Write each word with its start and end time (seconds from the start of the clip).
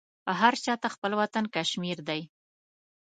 هر 0.39 0.53
چاته 0.63 0.87
خپل 0.95 1.11
وطن 1.21 1.43
کشمیر 1.55 1.97
دی 2.07 2.21